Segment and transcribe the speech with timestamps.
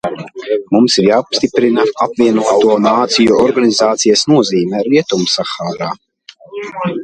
[0.75, 5.95] Mums ir jāpastiprina Apvienoto Nāciju Organizācijas nozīme Rietumsahārā.